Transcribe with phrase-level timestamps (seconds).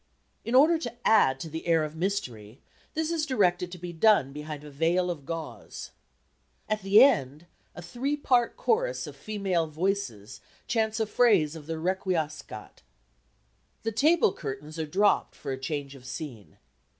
[0.43, 2.59] In order to add to the air of mystery
[2.95, 5.91] this is directed to be done behind a veil of gauze.
[6.67, 11.77] At the end, a three part chorus of female voices chants a phrase of the
[11.77, 12.81] Requiescat.
[13.83, 16.57] The tableaux curtains are dropped for a change of scene.